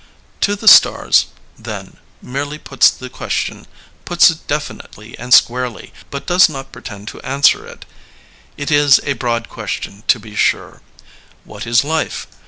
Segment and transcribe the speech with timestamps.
[0.39, 1.27] To the Stars,
[1.59, 3.67] then, merely puts the question,
[4.03, 7.85] puts it definitely and squarely, but does not pretend to answer it.
[8.57, 10.81] It is a broad question, to be sure.
[11.43, 12.25] What is life?